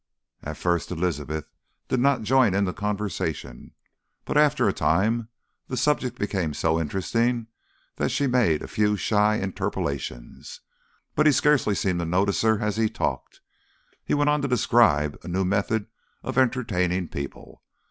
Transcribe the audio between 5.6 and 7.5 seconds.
the subject became so interesting